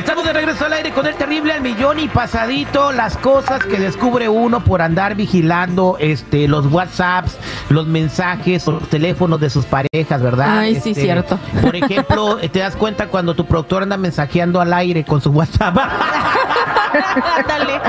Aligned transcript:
Estamos 0.00 0.24
de 0.24 0.32
regreso 0.32 0.64
al 0.64 0.72
aire 0.72 0.92
con 0.92 1.06
el 1.06 1.14
terrible 1.14 1.52
al 1.52 1.60
millón 1.60 2.00
y 2.00 2.08
pasadito 2.08 2.90
las 2.90 3.18
cosas 3.18 3.62
que 3.62 3.78
descubre 3.78 4.30
uno 4.30 4.64
por 4.64 4.80
andar 4.80 5.14
vigilando 5.14 5.98
este 6.00 6.48
los 6.48 6.64
WhatsApps, 6.72 7.36
los 7.68 7.86
mensajes, 7.86 8.66
los 8.66 8.88
teléfonos 8.88 9.38
de 9.40 9.50
sus 9.50 9.66
parejas, 9.66 10.22
¿verdad? 10.22 10.60
Ay, 10.60 10.80
sí, 10.80 10.92
Este, 10.92 11.02
cierto. 11.02 11.38
Por 11.60 11.76
ejemplo, 11.76 12.38
te 12.38 12.60
das 12.60 12.76
cuenta 12.76 13.08
cuando 13.08 13.34
tu 13.34 13.44
productor 13.44 13.82
anda 13.82 13.98
mensajeando 13.98 14.58
al 14.62 14.72
aire 14.72 15.04
con 15.04 15.20
su 15.20 15.32
WhatsApp. 15.32 15.76
Ándale. 17.38 17.80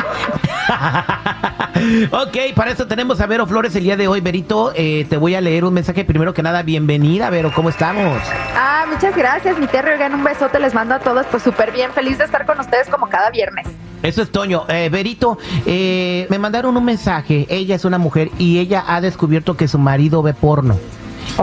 ok, 2.12 2.55
para 2.55 2.71
eso 2.71 2.88
tenemos 2.88 3.20
a 3.21 3.27
Vero 3.27 3.45
Flores 3.48 3.76
el 3.76 3.84
día 3.84 3.98
de 3.98 4.08
hoy. 4.08 4.22
Verito, 4.22 4.72
eh, 4.76 5.05
te 5.09 5.17
voy 5.17 5.35
a 5.35 5.41
leer 5.41 5.66
un 5.66 5.73
mensaje. 5.73 6.05
Primero 6.05 6.34
que 6.34 6.44
nada, 6.44 6.63
bienvenida, 6.63 7.30
Vero, 7.30 7.52
¿cómo 7.53 7.70
estamos? 7.70 8.22
Ah, 8.55 8.85
muchas 8.91 9.16
gracias, 9.16 9.58
mi 9.59 9.67
Terry. 9.67 9.91
Oigan, 9.91 10.13
un 10.13 10.23
besote 10.23 10.59
les 10.59 10.73
mando 10.73 10.95
a 10.95 10.99
todos. 10.99 11.25
Pues 11.30 11.44
súper 11.44 11.72
bien, 11.72 11.92
feliz 11.92 12.17
de 12.17 12.25
estar 12.25 12.45
con 12.45 12.59
ustedes 12.59 12.88
como 12.89 13.08
cada 13.08 13.30
viernes. 13.30 13.67
Eso 14.03 14.22
es 14.22 14.31
Toño. 14.31 14.66
Eh, 14.67 14.89
Verito, 14.92 15.38
eh, 15.66 16.25
me 16.30 16.39
mandaron 16.39 16.75
un 16.75 16.86
mensaje. 16.86 17.45
Ella 17.50 17.75
es 17.75 17.86
una 17.86 17.98
mujer 17.98 18.31
y 18.38 18.59
ella 18.59 18.83
ha 18.88 19.02
descubierto 19.02 19.55
que 19.55 19.67
su 19.67 19.77
marido 19.77 20.23
ve 20.23 20.33
porno. 20.33 20.77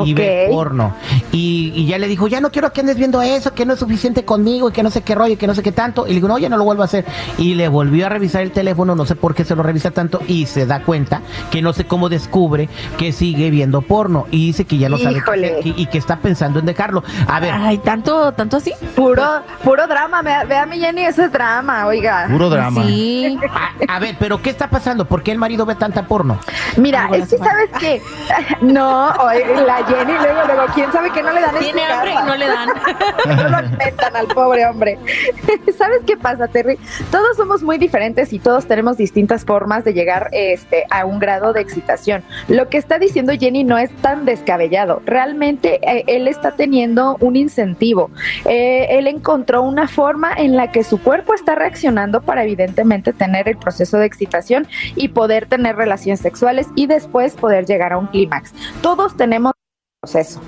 Y 0.04 0.12
ve 0.14 0.48
porno. 0.50 0.94
Y, 1.32 1.72
y 1.74 1.86
ya 1.86 1.98
le 1.98 2.08
dijo, 2.08 2.26
ya 2.28 2.40
no 2.40 2.50
quiero 2.50 2.72
que 2.72 2.80
andes 2.80 2.96
viendo 2.96 3.20
eso, 3.22 3.52
que 3.54 3.66
no 3.66 3.74
es 3.74 3.80
suficiente 3.80 4.24
conmigo 4.24 4.68
y 4.68 4.72
que 4.72 4.82
no 4.82 4.90
sé 4.90 5.02
qué 5.02 5.14
rollo, 5.14 5.34
y 5.34 5.36
que 5.36 5.46
no 5.46 5.54
sé 5.54 5.62
qué 5.62 5.72
tanto. 5.72 6.06
Y 6.06 6.10
le 6.10 6.14
digo, 6.16 6.28
no, 6.28 6.38
ya 6.38 6.48
no 6.48 6.56
lo 6.56 6.64
vuelvo 6.64 6.82
a 6.82 6.86
hacer. 6.86 7.04
Y 7.36 7.54
le 7.54 7.68
volvió 7.68 8.06
a 8.06 8.08
revisar 8.08 8.42
el 8.42 8.52
teléfono, 8.52 8.94
no 8.94 9.04
sé 9.04 9.14
por 9.14 9.34
qué 9.34 9.44
se 9.44 9.54
lo 9.54 9.62
revisa 9.62 9.90
tanto, 9.90 10.20
y 10.26 10.46
se 10.46 10.66
da 10.66 10.82
cuenta 10.82 11.20
que 11.50 11.62
no 11.62 11.72
sé 11.72 11.86
cómo 11.86 12.08
descubre 12.08 12.68
que 12.96 13.12
sigue 13.12 13.50
viendo 13.50 13.82
porno. 13.82 14.26
Y 14.30 14.46
dice 14.46 14.64
que 14.64 14.78
ya 14.78 14.88
no 14.88 14.98
sabe 14.98 15.22
qué 15.22 15.60
y, 15.64 15.82
y 15.82 15.86
que 15.86 15.98
está 15.98 16.18
pensando 16.18 16.58
en 16.60 16.66
dejarlo. 16.66 17.02
A 17.26 17.40
ver, 17.40 17.52
Ay, 17.54 17.78
tanto, 17.78 18.32
tanto 18.32 18.56
así. 18.56 18.72
Puro, 18.96 19.42
puro 19.64 19.86
drama. 19.86 20.22
Vea, 20.22 20.66
mi 20.66 20.78
Jenny, 20.78 21.02
eso 21.02 21.24
es 21.24 21.32
drama, 21.32 21.86
oiga. 21.86 22.26
Puro 22.30 22.48
drama. 22.48 22.84
Sí. 22.84 23.38
a, 23.88 23.96
a 23.96 23.98
ver, 23.98 24.16
pero 24.18 24.40
¿qué 24.40 24.50
está 24.50 24.70
pasando? 24.70 25.04
¿Por 25.04 25.22
qué 25.22 25.32
el 25.32 25.38
marido 25.38 25.66
ve 25.66 25.74
tanta 25.74 26.06
porno? 26.06 26.38
Mira, 26.76 27.08
es 27.12 27.28
que 27.28 27.38
sabes 27.38 27.70
que. 27.78 28.02
No, 28.60 29.08
oiga, 29.10 29.60
la 29.62 29.76
Jenny, 29.86 30.12
luego, 30.12 30.40
luego, 30.46 30.62
quién 30.74 30.90
sabe 30.92 31.10
que 31.18 31.24
no 31.24 31.32
le 31.32 31.40
dan 31.40 31.56
en 31.56 31.62
Tiene 31.62 31.86
su 31.86 31.92
hambre 31.92 32.12
casa? 32.12 32.22
y 32.22 32.26
no 32.26 32.36
le 32.36 32.46
dan. 32.46 32.68
no 33.36 33.48
lo 33.48 33.56
alimentan 33.56 34.16
al 34.16 34.26
pobre 34.28 34.66
hombre. 34.66 34.98
¿Sabes 35.76 36.00
qué 36.06 36.16
pasa, 36.16 36.48
Terry? 36.48 36.78
Todos 37.10 37.36
somos 37.36 37.62
muy 37.62 37.78
diferentes 37.78 38.32
y 38.32 38.38
todos 38.38 38.66
tenemos 38.66 38.96
distintas 38.96 39.44
formas 39.44 39.84
de 39.84 39.92
llegar 39.92 40.28
este, 40.32 40.84
a 40.90 41.04
un 41.04 41.18
grado 41.18 41.52
de 41.52 41.60
excitación. 41.60 42.22
Lo 42.48 42.68
que 42.68 42.78
está 42.78 42.98
diciendo 42.98 43.32
Jenny 43.38 43.64
no 43.64 43.78
es 43.78 43.90
tan 43.96 44.24
descabellado. 44.24 45.02
Realmente 45.04 45.80
eh, 45.82 46.04
él 46.06 46.28
está 46.28 46.52
teniendo 46.52 47.16
un 47.20 47.36
incentivo. 47.36 48.10
Eh, 48.44 48.86
él 48.90 49.06
encontró 49.06 49.62
una 49.62 49.88
forma 49.88 50.32
en 50.36 50.56
la 50.56 50.70
que 50.70 50.84
su 50.84 51.00
cuerpo 51.00 51.34
está 51.34 51.54
reaccionando 51.54 52.22
para 52.22 52.44
evidentemente 52.44 53.12
tener 53.12 53.48
el 53.48 53.56
proceso 53.56 53.98
de 53.98 54.06
excitación 54.06 54.66
y 54.96 55.08
poder 55.08 55.46
tener 55.46 55.76
relaciones 55.76 56.20
sexuales 56.20 56.68
y 56.74 56.86
después 56.86 57.34
poder 57.34 57.66
llegar 57.66 57.92
a 57.92 57.98
un 57.98 58.06
clímax. 58.06 58.52
Todos 58.82 59.16
tenemos 59.16 59.52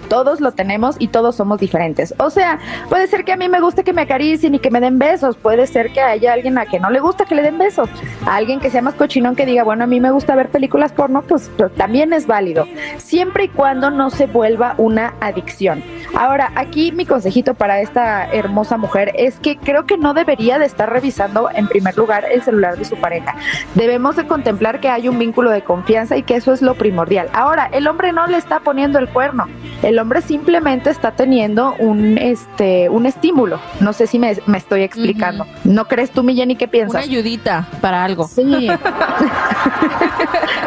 Todos 0.08 0.40
lo 0.40 0.52
tenemos 0.52 0.94
y 1.00 1.08
todos 1.08 1.34
somos 1.34 1.58
diferentes. 1.58 2.14
O 2.18 2.30
sea, 2.30 2.60
puede 2.88 3.08
ser 3.08 3.24
que 3.24 3.32
a 3.32 3.36
mí 3.36 3.48
me 3.48 3.60
guste 3.60 3.82
que 3.82 3.92
me 3.92 4.02
acaricien 4.02 4.54
y 4.54 4.60
que 4.60 4.70
me 4.70 4.78
den 4.78 5.00
besos. 5.00 5.36
Puede 5.36 5.66
ser 5.66 5.92
que 5.92 6.00
haya 6.00 6.34
alguien 6.34 6.56
a 6.56 6.66
que 6.66 6.78
no 6.78 6.88
le 6.88 7.00
gusta 7.00 7.24
que 7.24 7.34
le 7.34 7.42
den 7.42 7.58
besos. 7.58 7.90
A 8.26 8.36
alguien 8.36 8.60
que 8.60 8.70
sea 8.70 8.80
más 8.80 8.94
cochinón 8.94 9.34
que 9.34 9.46
diga, 9.46 9.64
bueno, 9.64 9.82
a 9.82 9.86
mí 9.88 9.98
me 9.98 10.12
gusta 10.12 10.36
ver 10.36 10.50
películas 10.50 10.92
porno, 10.92 11.22
pues, 11.22 11.50
pues, 11.56 11.74
también 11.74 12.12
es 12.12 12.28
válido. 12.28 12.64
Siempre 12.98 13.44
y 13.44 13.48
cuando 13.48 13.90
no 13.90 14.10
se 14.10 14.28
vuelva 14.28 14.76
una 14.78 15.14
adicción. 15.20 15.82
Ahora, 16.16 16.53
aquí 16.54 16.93
mi 16.93 17.06
consejito 17.06 17.54
para 17.54 17.81
esta 17.81 18.31
hermosa 18.31 18.76
mujer 18.76 19.12
es 19.16 19.38
que 19.38 19.56
creo 19.56 19.87
que 19.87 19.97
no 19.97 20.15
debería 20.15 20.59
de 20.59 20.66
estar 20.66 20.91
revisando 20.91 21.48
en 21.53 21.69
primer 21.69 21.97
lugar 21.97 22.25
el 22.31 22.43
celular 22.43 22.76
de 22.76 22.84
su 22.84 22.97
pareja. 22.97 23.37
Debemos 23.75 24.16
de 24.16 24.26
contemplar 24.26 24.81
que 24.81 24.88
hay 24.88 25.09
un 25.09 25.19
vínculo 25.19 25.50
de 25.50 25.62
confianza 25.62 26.16
y 26.16 26.22
que 26.22 26.37
eso 26.37 26.53
es 26.53 26.62
lo 26.62 26.75
primordial. 26.75 27.28
Ahora, 27.32 27.69
el 27.72 27.87
hombre 27.87 28.12
no 28.12 28.26
le 28.26 28.37
está 28.37 28.60
poniendo 28.60 28.98
el 28.98 29.09
cuerno. 29.09 29.47
El 29.82 29.98
hombre 29.98 30.20
simplemente 30.22 30.91
está 30.91 31.12
teniendo 31.12 31.74
un 31.78 32.18
este 32.18 32.88
un 32.91 33.06
estímulo. 33.06 33.58
No 33.80 33.92
sé 33.92 34.06
si 34.06 34.18
me, 34.18 34.36
me 34.46 34.58
estoy 34.58 34.82
explicando. 34.82 35.46
¿No 35.64 35.86
crees 35.86 36.10
tú, 36.10 36.22
mi 36.22 36.34
Jenny, 36.34 36.56
qué 36.56 36.64
Una 36.66 36.70
piensas? 36.72 37.02
ayudita 37.04 37.66
para 37.80 38.04
algo. 38.04 38.28
Sí. 38.28 38.68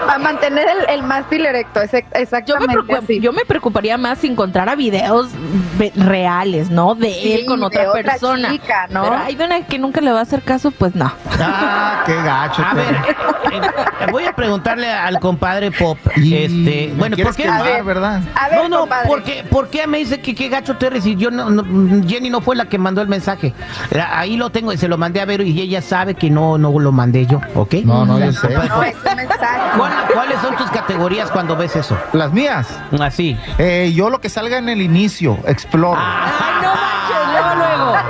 Para 0.06 0.20
mantener 0.20 0.68
el, 0.68 0.90
el 1.00 1.04
mástil 1.04 1.46
erecto, 1.46 1.82
es 1.82 1.94
ex- 1.94 2.08
Yo 2.10 2.16
me, 2.16 2.22
exactamente 2.24 2.96
así. 2.96 3.20
yo 3.20 3.32
me 3.32 3.46
preocuparía 3.46 3.98
más 3.98 4.20
si 4.20 4.28
encontrara 4.28 4.76
videos 4.76 5.30
reales, 5.96 6.70
¿no? 6.70 6.94
De 6.96 7.12
Sí, 7.14 7.34
él 7.34 7.46
con 7.46 7.62
de 7.62 7.66
otra, 7.68 7.90
otra 7.90 8.04
persona. 8.04 8.50
chica, 8.52 8.88
¿no? 8.90 9.04
Pero 9.04 9.16
hay 9.18 9.36
de 9.36 9.46
una 9.46 9.62
que 9.66 9.80
nunca 9.80 10.02
le 10.02 10.12
va 10.12 10.20
a 10.20 10.24
hacer 10.24 10.42
caso, 10.42 10.72
pues 10.72 10.94
no. 10.96 11.12
Ah, 11.40 12.04
qué 12.06 12.16
gacho. 12.16 12.64
A 12.64 12.74
ver, 12.74 12.94
eh, 12.96 13.62
eh, 14.02 14.12
voy 14.12 14.26
a 14.26 14.36
preguntarle 14.36 14.92
al 14.92 15.20
compadre 15.20 15.72
Pop. 15.72 15.98
Este, 16.16 16.94
bueno, 16.98 17.16
¿por 17.18 17.36
qué? 17.36 17.44
quemar, 17.44 17.62
A 17.62 17.64
ver. 17.64 17.84
¿verdad? 17.84 18.22
A 18.36 18.50
ver, 18.50 18.58
No, 18.64 18.70
no, 18.70 18.80
compadre. 18.82 19.03
¿Por 19.08 19.24
qué, 19.24 19.44
por 19.50 19.70
qué 19.70 19.88
me 19.88 20.00
dice 20.00 20.20
que 20.22 20.34
qué 20.36 20.50
gacho 20.50 20.76
si 21.02 21.16
yo 21.16 21.32
no, 21.32 21.50
no- 21.50 22.08
Jenny 22.08 22.30
no 22.30 22.42
fue 22.42 22.56
la 22.56 22.66
que 22.66 22.78
mandó 22.78 23.02
el 23.02 23.08
mensaje? 23.08 23.54
Ahí 24.12 24.38
lo 24.38 24.50
tengo 24.50 24.72
y 24.74 24.78
se 24.78 24.88
lo 24.88 24.98
mandé 24.98 25.22
a 25.22 25.26
Vero 25.26 25.44
y 25.44 25.60
ella 25.60 25.82
sabe 25.82 26.16
que 26.16 26.30
no, 26.30 26.58
no 26.58 26.78
lo 26.80 26.92
mandé 26.92 27.26
yo, 27.26 27.40
¿ok? 27.56 27.74
No, 27.86 28.06
no, 28.06 28.20
yo 28.20 28.32
sé. 28.32 28.50
No, 28.50 28.84
es 28.84 28.96
un 28.96 29.16
mensaje. 29.16 29.62
¿Cuál- 29.78 29.94
¿Cuáles 30.14 30.40
son 30.42 30.56
tus 30.56 30.70
categorías 30.72 31.30
cuando 31.32 31.56
ves 31.56 31.76
eso? 31.76 31.98
Las 32.14 32.32
mías. 32.34 32.68
Así. 33.00 33.38
Eh, 33.58 33.92
yo 33.96 34.10
lo 34.10 34.20
que 34.22 34.30
salga 34.30 34.58
en 34.58 34.70
el 34.70 34.82
inicio, 34.82 35.38
exploro. 35.48 36.00
Ah. 36.00 36.32
Ay, 36.40 36.64
no. 36.66 36.93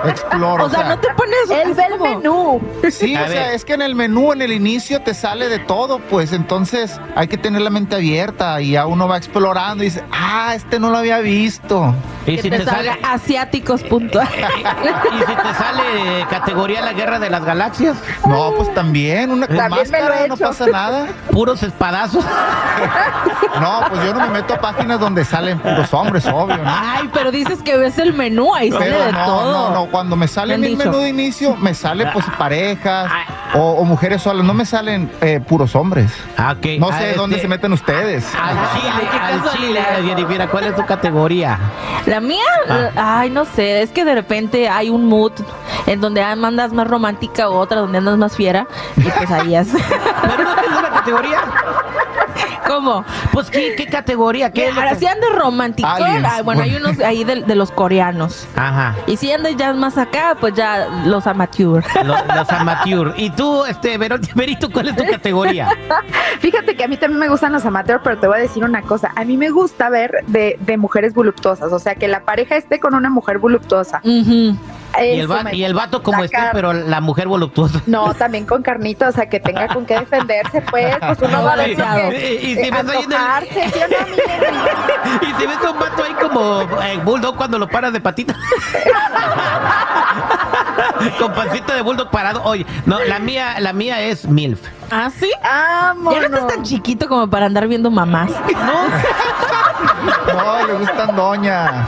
Exploro. 0.05 0.65
O 0.65 0.69
sea, 0.69 0.83
no 0.83 0.99
te 0.99 1.07
pones. 1.13 1.33
Él 1.49 1.73
ve 1.73 1.83
el 1.93 1.99
menú. 1.99 2.61
Sí, 2.89 3.15
A 3.15 3.23
o 3.23 3.27
sea, 3.27 3.53
es 3.53 3.65
que 3.65 3.73
en 3.73 3.81
el 3.81 3.95
menú, 3.95 4.33
en 4.33 4.41
el 4.41 4.51
inicio, 4.51 5.01
te 5.01 5.13
sale 5.13 5.47
de 5.49 5.59
todo, 5.59 5.99
pues 5.99 6.33
entonces 6.33 6.99
hay 7.15 7.27
que 7.27 7.37
tener 7.37 7.61
la 7.61 7.69
mente 7.69 7.95
abierta 7.95 8.61
y 8.61 8.71
ya 8.71 8.85
uno 8.85 9.07
va 9.07 9.17
explorando 9.17 9.83
y 9.83 9.87
dice, 9.87 10.03
ah, 10.11 10.53
este 10.55 10.79
no 10.79 10.89
lo 10.89 10.97
había 10.97 11.19
visto. 11.19 11.93
Y 12.25 12.37
Que 12.37 12.41
si 12.43 12.49
te, 12.49 12.59
te 12.59 12.65
salga 12.65 12.93
sale, 12.93 12.99
asiáticos 13.03 13.83
puntual. 13.83 14.27
y 14.27 15.19
si 15.19 15.35
te 15.35 15.53
sale 15.53 16.21
eh, 16.21 16.25
categoría 16.29 16.81
la 16.81 16.93
guerra 16.93 17.19
de 17.19 17.29
las 17.29 17.43
galaxias, 17.43 17.97
No, 18.25 18.53
pues 18.55 18.73
también, 18.73 19.31
una 19.31 19.47
con 19.47 19.57
También 19.57 19.91
máscara, 19.91 20.25
he 20.25 20.27
no 20.29 20.37
pasa 20.37 20.65
nada. 20.67 21.07
puros 21.31 21.61
espadazos. 21.63 22.23
No, 23.59 23.81
pues 23.89 24.03
yo 24.05 24.13
no 24.13 24.21
me 24.21 24.29
meto 24.29 24.53
a 24.53 24.57
páginas 24.59 24.99
donde 24.99 25.23
salen 25.25 25.59
puros 25.59 25.93
hombres, 25.93 26.25
obvio, 26.25 26.57
¿no? 26.57 26.63
Ay, 26.65 27.09
pero 27.13 27.31
dices 27.31 27.61
que 27.61 27.77
ves 27.77 27.97
el 27.99 28.13
menú, 28.13 28.53
ahí 28.55 28.71
sale 28.71 28.89
de 28.89 29.11
no, 29.11 29.25
todo. 29.25 29.51
no, 29.51 29.73
no, 29.73 29.91
cuando 29.93 30.15
me 30.15 30.27
sale 30.27 30.57
mi 30.57 30.75
menú 30.75 30.97
de 30.97 31.09
inicio, 31.09 31.55
me 31.55 31.75
sale 31.75 32.07
pues 32.11 32.25
parejas 32.35 33.11
Ah. 33.13 33.57
o, 33.59 33.73
o 33.73 33.85
mujeres 33.85 34.23
solas, 34.23 34.43
no 34.43 34.55
me 34.55 34.65
salen 34.65 35.11
eh, 35.21 35.39
puros 35.39 35.75
hombres. 35.75 36.11
Ah. 36.35 36.55
No 36.79 36.89
Ah, 36.89 36.97
sé 36.97 37.05
este, 37.09 37.15
dónde 37.19 37.39
se 37.39 37.47
meten 37.47 37.71
ustedes. 37.73 38.25
Al 38.35 38.57
chile, 38.73 39.07
qué 39.11 39.17
al 39.19 39.51
chile. 39.51 39.81
Jennifer, 40.03 40.49
¿cuál 40.49 40.63
es 40.65 40.75
tu 40.75 40.83
categoría? 40.85 41.59
La 42.07 42.19
mía, 42.19 42.41
Ah. 42.67 43.19
ay, 43.19 43.29
no 43.29 43.45
sé, 43.45 43.83
es 43.83 43.91
que 43.91 44.03
de 44.03 44.15
repente 44.15 44.67
hay 44.67 44.89
un 44.89 45.05
mood 45.05 45.33
en 45.85 46.01
donde 46.01 46.23
andas 46.23 46.73
más 46.73 46.87
romántica 46.87 47.47
o 47.49 47.57
otra 47.59 47.81
donde 47.81 47.99
andas 47.99 48.17
más 48.17 48.35
fiera 48.35 48.65
y 48.97 49.03
pues 49.03 49.29
ahí 49.29 49.55
es. 49.55 49.67
Pero 50.21 50.43
no 50.43 50.55
tienes 50.55 50.79
una 50.79 50.89
categoría. 50.89 51.39
¿Cómo? 52.67 53.03
Pues, 53.31 53.49
¿qué, 53.49 53.75
qué 53.75 53.85
categoría? 53.87 54.51
¿Qué 54.51 54.67
es 54.67 54.73
lo 54.75 54.81
Ahora 54.81 54.93
que- 54.93 54.99
si 54.99 55.07
andas 55.07 55.29
romántico, 55.35 55.87
Aliens, 55.87 56.43
bueno, 56.43 56.61
hay 56.63 56.75
unos 56.75 56.99
ahí 56.99 57.23
de, 57.23 57.43
de 57.43 57.55
los 57.55 57.71
coreanos. 57.71 58.47
Ajá. 58.55 58.95
Y 59.07 59.17
si 59.17 59.31
andas 59.31 59.55
ya 59.57 59.73
más 59.73 59.97
acá, 59.97 60.35
pues 60.39 60.53
ya 60.53 60.87
los 61.05 61.27
amateur. 61.27 61.83
Lo- 62.03 62.15
Los, 62.35 62.49
amateur. 62.49 63.13
¿Y 63.17 63.29
tú, 63.31 63.65
este, 63.65 63.97
Vero- 63.97 64.17
Verito, 64.35 64.69
cuál 64.71 64.89
es 64.89 64.95
tu 64.95 65.05
categoría? 65.05 65.69
Fíjate 66.39 66.75
que 66.75 66.83
a 66.83 66.87
mí 66.87 66.97
también 66.97 67.19
me 67.19 67.29
gustan 67.29 67.51
los 67.51 67.65
amateurs, 67.65 68.01
pero 68.03 68.17
te 68.17 68.27
voy 68.27 68.37
a 68.37 68.41
decir 68.41 68.63
una 68.63 68.81
cosa. 68.81 69.11
A 69.15 69.23
mí 69.25 69.37
me 69.37 69.49
gusta 69.49 69.89
ver 69.89 70.23
de, 70.27 70.57
de 70.61 70.77
mujeres 70.77 71.13
voluptuosas, 71.13 71.71
o 71.71 71.79
sea, 71.79 71.95
que 71.95 72.07
la 72.07 72.21
pareja 72.21 72.55
esté 72.55 72.79
con 72.79 72.93
una 72.95 73.09
mujer 73.09 73.37
voluptuosa. 73.39 74.01
Ujú. 74.03 74.57
Y 75.01 75.19
el, 75.19 75.31
va- 75.31 75.53
y 75.53 75.63
el 75.63 75.73
vato 75.73 76.03
como 76.03 76.23
carne. 76.29 76.49
pero 76.53 76.73
la 76.73 77.01
mujer 77.01 77.27
voluptuosa. 77.27 77.81
No, 77.87 78.13
también 78.13 78.45
con 78.45 78.61
carnita, 78.61 79.09
o 79.09 79.11
sea, 79.11 79.27
que 79.27 79.39
tenga 79.39 79.67
con 79.67 79.85
qué 79.85 79.99
defenderse, 79.99 80.61
pues, 80.69 80.95
pues 80.99 81.19
uno 81.21 81.37
No, 81.37 81.43
va 81.43 81.53
a 81.53 81.67
Y- 81.67 81.71
y 81.71 82.55
si 82.55 82.69
ves 82.71 82.89
ahí. 82.89 83.05
Y 85.21 85.25
si 85.39 85.47
ves 85.47 85.57
a 85.65 85.71
un 85.71 85.79
vato 85.79 86.03
ahí 86.03 86.13
como 86.13 86.61
eh, 86.81 86.99
bulldog 87.03 87.35
cuando 87.35 87.57
lo 87.59 87.67
paras 87.67 87.91
de 87.93 88.01
patita. 88.01 88.35
Con 91.19 91.33
pancita 91.33 91.73
de 91.75 91.81
bulldog 91.81 92.09
parado. 92.09 92.41
Oye, 92.43 92.65
no, 92.85 92.99
la 93.03 93.19
mía, 93.19 93.59
la 93.59 93.73
mía 93.73 93.99
es 94.01 94.25
MILF. 94.27 94.59
¿Ah, 94.91 95.09
sí? 95.17 95.29
Vámonos. 95.43 96.13
Ya 96.21 96.29
no 96.29 96.37
estás 96.37 96.53
tan 96.55 96.63
chiquito 96.63 97.07
como 97.07 97.27
para 97.29 97.45
andar 97.45 97.67
viendo 97.67 97.91
mamás. 97.91 98.29
No, 98.31 98.37
le 100.67 100.73
gustan 100.73 101.15
doñas. 101.15 101.87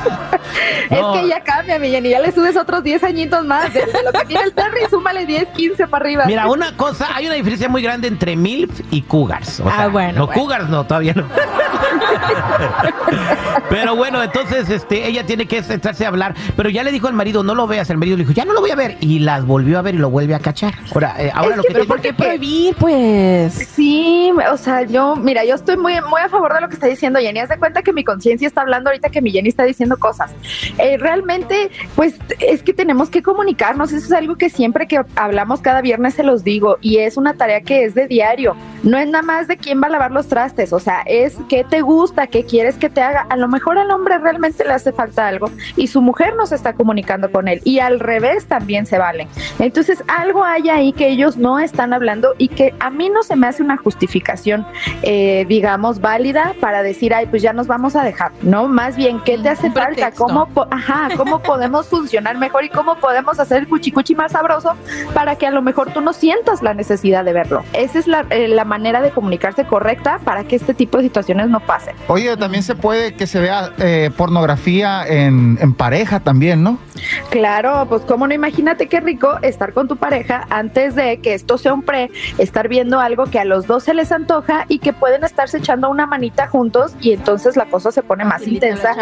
Es 0.90 1.02
No. 1.02 1.14
que 1.14 1.28
ya 1.28 1.44
cambia, 1.44 1.80
mi 1.80 1.90
Jenny. 1.90 2.10
Ya 2.10 2.20
le 2.20 2.32
subes 2.32 2.56
otros 2.58 2.84
10 2.84 3.04
añitos 3.04 3.44
más. 3.46 3.74
De, 3.74 3.86
lo 4.04 4.12
que 4.12 4.26
tiene 4.26 4.44
el 4.44 4.54
Terry, 4.54 4.82
súmale 4.90 5.26
10, 5.26 5.48
15 5.50 5.88
para 5.88 6.04
arriba. 6.06 6.24
Mira, 6.26 6.48
una 6.48 6.76
cosa, 6.78 7.08
hay 7.16 7.26
una 7.26 7.36
diferencia 7.36 7.68
muy 7.70 7.82
grande 7.82 8.08
entre 8.08 8.36
MILF 8.36 8.82
y 8.92 9.02
Cougars. 9.04 9.60
O 9.60 9.68
Ah, 9.68 9.74
sea, 9.78 9.88
bueno, 9.88 10.20
No, 10.20 10.26
bueno. 10.28 10.42
Cougars 10.42 10.70
no, 10.70 10.86
todavía 10.86 11.14
no. 11.16 11.26
Pero 13.70 13.96
bueno, 13.96 14.22
entonces 14.22 14.70
este, 14.70 15.08
ella 15.08 15.26
tiene 15.26 15.48
que 15.48 15.64
sentarse 15.64 16.06
a 16.06 16.10
hablar. 16.10 16.36
Pero 16.56 16.70
ya 16.70 16.84
le 16.84 16.92
dijo 16.92 17.08
al 17.08 17.14
marido, 17.14 17.44
no 17.44 17.56
lo 17.56 17.68
veas. 17.68 17.90
El 17.90 17.98
marido 17.98 18.18
le 18.18 18.24
dijo, 18.24 18.34
ya 18.34 18.46
no 18.46 18.54
lo 18.54 18.62
voy 18.62 18.72
a 18.72 18.76
ver. 18.76 18.98
Y 19.00 19.20
las 19.20 19.46
volvió 19.46 19.80
a 19.80 19.82
ver 19.82 19.96
y 19.96 19.98
lo 19.98 20.10
vuelve 20.10 20.36
a 20.36 20.40
cachar. 20.40 20.74
Ahora, 20.94 21.16
eh, 21.20 21.32
ahora 21.34 21.52
Es 21.52 21.58
lo 21.58 21.64
que, 21.64 21.68
que 21.70 21.74
pero 21.74 21.88
¿por 21.88 22.02
qué 22.02 22.14
prohibir, 22.14 22.76
pues? 22.76 23.54
Sí, 23.54 24.32
o 24.52 24.58
sea, 24.58 24.84
yo, 24.84 25.16
mira, 25.16 25.44
yo 25.46 25.56
estoy 25.56 25.78
muy, 25.78 25.94
muy 26.10 26.22
a 26.22 26.30
favor 26.30 26.54
de 26.54 26.62
lo 26.62 26.68
que 26.68 26.76
está 26.76 26.88
diciendo 26.88 27.20
Jenny. 27.20 27.40
Haz 27.40 27.50
de 27.50 27.58
cuenta 27.58 27.82
que 27.82 27.94
mi 27.94 28.04
conciencia 28.04 28.48
está 28.48 28.62
hablando 28.62 28.90
ahorita 28.90 29.10
que 29.10 29.22
mi 29.22 29.32
Jenny 29.32 29.50
está 29.50 29.64
diciendo 29.64 29.98
cosas. 29.98 30.32
Eh, 30.78 30.98
realmente, 30.98 31.72
pues 31.96 32.16
es 32.40 32.64
que 32.64 32.74
tenemos 32.74 33.10
que 33.10 33.22
comunicarnos. 33.22 33.92
Eso 33.92 34.06
es 34.06 34.14
algo 34.14 34.36
que 34.36 34.50
siempre 34.50 34.88
que 34.88 35.02
hablamos 35.16 35.62
cada 35.62 35.82
viernes 35.82 36.16
se 36.16 36.24
los 36.24 36.44
digo. 36.44 36.78
Y 36.82 36.98
es 36.98 37.18
una 37.18 37.34
tarea 37.34 37.62
que 37.62 37.84
es 37.84 37.96
de 37.96 38.08
diario. 38.08 38.56
No 38.84 38.98
es 38.98 39.08
nada 39.08 39.24
más 39.24 39.48
de 39.48 39.58
quién 39.58 39.82
va 39.82 39.88
a 39.88 39.90
lavar 39.90 40.12
los 40.12 40.28
trastes. 40.28 40.74
O 40.74 40.80
sea, 40.80 41.02
es 41.06 41.36
qué 41.50 41.64
te 41.64 41.82
gusta, 41.82 42.25
qué 42.28 42.46
quieres 42.46 42.76
que 42.76 42.90
te 42.90 43.02
haga. 43.02 43.26
A 43.30 43.36
lo 43.38 43.48
mejor 43.48 43.78
al 43.78 43.92
hombre 43.92 44.18
realmente 44.18 44.64
le 44.64 44.74
hace 44.74 44.92
falta 44.92 45.28
algo 45.28 45.50
y 45.76 45.88
su 45.88 46.02
mujer 46.02 46.36
no 46.36 46.46
se 46.46 46.56
está 46.56 46.74
comunicando 46.74 47.32
con 47.32 47.48
él. 47.48 47.62
Y 47.64 47.80
al 47.80 48.00
revés 48.00 48.46
también 48.46 48.86
se 48.86 48.98
valen. 48.98 49.28
Entonces, 49.60 50.04
algo 50.08 50.44
hay 50.44 50.70
ahí 50.70 50.94
que 50.94 51.08
ellos 51.10 51.38
no 51.38 51.60
están 51.60 51.94
hablando 51.94 52.34
y 52.38 52.48
que 52.50 52.74
a 52.80 52.90
mí 52.90 53.10
no 53.10 53.24
se 53.24 53.36
me 53.36 53.48
hace 53.48 53.64
una 53.64 53.78
justificación, 53.78 54.66
eh, 55.02 55.46
digamos, 55.48 56.02
válida 56.02 56.54
para 56.60 56.84
decir, 56.84 57.14
ay, 57.14 57.26
pues 57.28 57.42
ya 57.42 57.54
nos 57.54 57.68
vamos 57.68 57.96
a 57.96 58.04
dejar, 58.04 58.32
¿no? 58.42 58.68
Más 58.68 58.96
bien, 58.96 59.20
¿qué 59.22 59.38
te 59.38 59.50
hace 59.50 59.68
Un 59.68 59.74
falta? 59.74 60.12
¿Cómo, 60.12 60.48
po- 60.48 60.68
ajá, 60.72 61.10
¿Cómo 61.18 61.40
podemos 61.42 61.88
funcionar 61.88 62.38
mejor 62.38 62.64
y 62.64 62.70
cómo 62.70 62.96
podemos 62.96 63.40
hacer 63.40 63.60
el 63.60 63.68
cuchicuchi 63.68 64.16
más 64.16 64.32
sabroso 64.34 64.74
para 65.14 65.36
que 65.36 65.48
a 65.48 65.52
lo 65.52 65.62
mejor 65.62 65.92
tú 65.92 66.02
no 66.02 66.14
sientas 66.14 66.62
la 66.62 66.74
necesidad 66.74 67.24
de 67.26 67.34
verlo? 67.34 67.64
Esa 67.74 68.00
es 68.00 68.08
la, 68.08 68.26
eh, 68.30 68.48
la 68.48 68.66
manera 68.66 69.02
de 69.02 69.12
comunicarse 69.12 69.66
correcta 69.66 70.20
para 70.24 70.44
que 70.44 70.56
este 70.56 70.74
tipo 70.74 70.98
de 70.98 71.04
situaciones 71.04 71.50
no 71.50 71.60
pasen. 71.60 71.96
Oye, 72.08 72.36
también 72.38 72.64
se 72.64 72.76
puede 72.76 73.14
que 73.16 73.26
se 73.28 73.40
vea 73.40 73.72
eh, 73.80 74.12
pornografía 74.16 75.06
en, 75.08 75.58
en 75.62 75.74
pareja 75.74 76.20
también, 76.20 76.62
¿no? 76.64 76.78
Claro, 77.30 77.86
pues 77.90 78.04
cómo 78.04 78.28
no, 78.28 78.34
imagínate 78.34 78.88
qué 78.88 79.00
rico 79.00 79.38
estar 79.42 79.74
con 79.74 79.88
tu 79.88 79.98
pareja 79.98 80.48
antes 80.50 80.96
de 80.96 81.20
que 81.20 81.34
esto 81.34 81.58
sea 81.58 81.74
un 81.74 81.82
pre, 81.84 82.10
estar 82.38 82.68
viendo 82.68 83.00
algo 83.00 83.26
que 83.26 83.40
a 83.40 83.46
los 83.46 83.68
dos 83.68 83.84
se 83.84 83.94
les 83.94 84.12
antoja 84.12 84.66
y 84.70 84.80
que 84.80 84.94
pueden 84.94 85.24
estarse 85.24 85.58
echando 85.58 85.90
una 85.90 86.06
manita 86.08 86.48
juntos 86.48 86.94
y 87.02 87.12
entonces 87.14 87.58
la 87.58 87.66
cosa 87.66 87.92
se 87.92 88.02
pone 88.02 88.24
más 88.24 88.36
Facilita 88.40 88.68
intensa, 88.68 88.96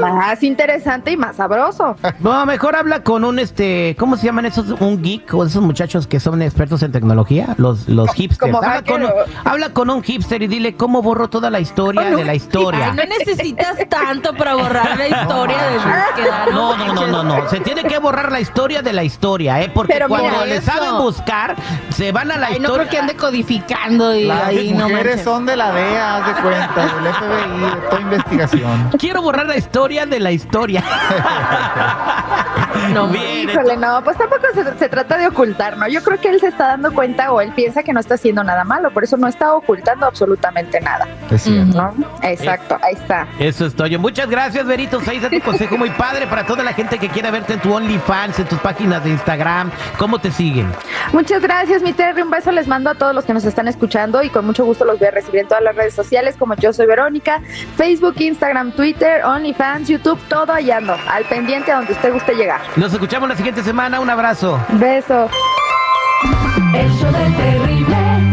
más 0.00 0.42
interesante 0.42 1.12
y 1.12 1.16
más 1.16 1.36
sabroso. 1.36 1.96
No, 2.20 2.44
mejor 2.44 2.76
habla 2.76 3.02
con 3.02 3.24
un, 3.24 3.38
este, 3.38 3.96
¿cómo 3.98 4.16
se 4.16 4.26
llaman 4.26 4.44
esos? 4.44 4.78
Un 4.80 5.02
geek 5.02 5.32
o 5.32 5.44
esos 5.44 5.62
muchachos 5.62 6.06
que 6.06 6.20
son 6.20 6.42
expertos 6.42 6.82
en 6.82 6.92
tecnología, 6.92 7.54
los, 7.56 7.88
los 7.88 8.12
hipsters. 8.12 8.38
como 8.52 8.62
Habla 8.62 8.82
con, 8.82 9.02
habla 9.44 9.70
con 9.70 9.88
un 9.90 10.02
hipster 10.02 10.42
y 10.42 10.46
dile 10.46 10.74
cómo 10.74 11.00
borró 11.02 11.28
toda 11.30 11.48
la 11.50 11.60
historia 11.60 12.02
Oh, 12.06 12.10
no. 12.10 12.16
de 12.18 12.24
la 12.24 12.34
historia. 12.34 12.49
Ay, 12.58 12.92
no 12.96 13.04
necesitas 13.04 13.76
tanto 13.88 14.34
para 14.34 14.54
borrar 14.54 14.96
la 14.98 15.08
historia 15.08 15.56
de 15.62 15.74
búsqueda. 15.78 16.46
No, 16.52 16.76
no, 16.76 16.92
no, 16.94 17.06
no, 17.06 17.22
no. 17.22 17.48
Se 17.48 17.60
tiene 17.60 17.84
que 17.84 17.98
borrar 17.98 18.30
la 18.32 18.40
historia 18.40 18.82
de 18.82 18.92
la 18.92 19.02
historia, 19.04 19.60
¿eh? 19.62 19.70
Porque 19.72 19.92
Pero 19.92 20.08
cuando 20.08 20.30
mira 20.30 20.46
le 20.46 20.56
eso. 20.56 20.66
saben 20.72 20.98
buscar, 20.98 21.56
se 21.90 22.12
van 22.12 22.30
a 22.32 22.36
la 22.38 22.48
Ay, 22.48 22.54
no 22.54 22.58
historia. 22.68 22.76
creo 22.82 22.88
que 22.90 22.98
ande 22.98 23.16
codificando 23.16 24.14
y 24.14 24.24
Las 24.24 24.44
ahí 24.48 24.72
no 24.72 24.88
mujeres 24.88 25.16
manches. 25.16 25.24
son 25.24 25.46
de 25.46 25.56
la 25.56 25.72
DEA, 25.72 26.16
haz 26.16 26.26
de 26.26 26.42
cuenta, 26.42 26.80
del 26.80 27.14
FBI, 27.14 27.60
de 27.60 27.88
toda 27.88 28.00
investigación. 28.00 28.90
Quiero 28.98 29.22
borrar 29.22 29.46
la 29.46 29.56
historia 29.56 30.06
de 30.06 30.20
la 30.20 30.32
historia. 30.32 30.82
No, 32.90 33.06
bien. 33.08 33.48
Híjole, 33.48 33.76
no, 33.76 34.02
pues 34.02 34.16
tampoco 34.16 34.42
se, 34.52 34.78
se 34.78 34.88
trata 34.88 35.16
de 35.16 35.28
ocultar, 35.28 35.76
¿no? 35.76 35.86
Yo 35.88 36.02
creo 36.02 36.20
que 36.20 36.28
él 36.28 36.40
se 36.40 36.48
está 36.48 36.68
dando 36.68 36.92
cuenta 36.92 37.32
o 37.32 37.40
él 37.40 37.52
piensa 37.52 37.82
que 37.82 37.92
no 37.92 38.00
está 38.00 38.14
haciendo 38.14 38.42
nada 38.42 38.64
malo, 38.64 38.90
por 38.90 39.04
eso 39.04 39.16
no 39.16 39.28
está 39.28 39.52
ocultando 39.54 40.06
absolutamente 40.06 40.80
nada, 40.80 41.06
Es 41.30 41.42
cierto. 41.42 41.76
¿no? 41.76 41.94
Exacto, 42.22 42.78
ahí 42.82 42.94
está. 42.94 43.26
Eso 43.38 43.66
es 43.66 43.74
todo. 43.74 43.88
Muchas 43.98 44.28
gracias, 44.28 44.66
Verito. 44.66 45.00
Ahí 45.06 45.16
está 45.16 45.30
tu 45.30 45.40
consejo 45.44 45.76
muy 45.76 45.90
padre 45.90 46.26
para 46.26 46.44
toda 46.44 46.62
la 46.62 46.72
gente 46.72 46.98
que 46.98 47.08
quiera 47.08 47.30
verte 47.30 47.54
en 47.54 47.60
tu 47.60 47.72
OnlyFans, 47.72 48.38
en 48.38 48.46
tus 48.46 48.58
páginas 48.58 49.02
de 49.04 49.10
Instagram. 49.10 49.70
¿Cómo 49.98 50.18
te 50.18 50.30
siguen? 50.30 50.70
Muchas 51.12 51.42
gracias, 51.42 51.82
mi 51.82 51.92
Terry. 51.92 52.22
Un 52.22 52.30
beso 52.30 52.50
les 52.52 52.66
mando 52.68 52.90
a 52.90 52.94
todos 52.94 53.14
los 53.14 53.24
que 53.24 53.34
nos 53.34 53.44
están 53.44 53.68
escuchando 53.68 54.22
y 54.22 54.30
con 54.30 54.46
mucho 54.46 54.64
gusto 54.64 54.84
los 54.84 54.98
voy 54.98 55.08
a 55.08 55.10
recibir 55.10 55.40
en 55.40 55.48
todas 55.48 55.62
las 55.62 55.74
redes 55.74 55.94
sociales 55.94 56.36
como 56.38 56.54
yo 56.56 56.72
soy 56.72 56.86
Verónica, 56.86 57.40
Facebook, 57.76 58.14
Instagram, 58.18 58.72
Twitter, 58.72 59.24
OnlyFans, 59.24 59.88
YouTube, 59.88 60.18
todo 60.28 60.52
allá 60.52 60.78
ando, 60.78 60.96
al 61.08 61.24
pendiente 61.24 61.72
a 61.72 61.76
donde 61.76 61.92
usted 61.92 62.12
guste 62.12 62.34
llegar. 62.34 62.59
Nos 62.76 62.92
escuchamos 62.92 63.28
la 63.28 63.36
siguiente 63.36 63.62
semana. 63.62 64.00
Un 64.00 64.10
abrazo. 64.10 64.58
Beso. 64.70 65.28
El 66.74 66.90
show 66.92 67.12
del 67.12 67.36
terrible. 67.36 68.29